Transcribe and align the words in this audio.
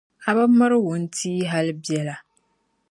A 0.29 0.31
bɛ 0.35 0.43
miri 0.57 0.77
wuntia 0.85 1.45
hali 1.51 1.73
bela. 1.85 2.15